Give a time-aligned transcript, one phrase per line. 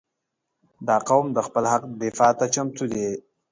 [0.87, 3.07] •دا قوم د خپل حق دفاع ته چمتو دی.